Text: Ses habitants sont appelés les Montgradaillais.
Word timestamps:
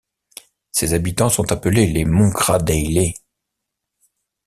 Ses 0.71 0.95
habitants 0.95 1.29
sont 1.29 1.51
appelés 1.51 1.85
les 1.85 2.05
Montgradaillais. 2.05 3.13